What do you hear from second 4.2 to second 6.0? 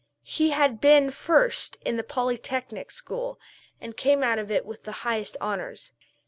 out of it with the highest honors.